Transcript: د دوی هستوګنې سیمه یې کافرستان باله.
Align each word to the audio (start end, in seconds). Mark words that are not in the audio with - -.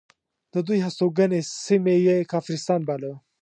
د 0.53 0.55
دوی 0.67 0.79
هستوګنې 0.85 1.39
سیمه 1.65 1.95
یې 2.05 2.27
کافرستان 2.31 2.81
باله. 2.87 3.11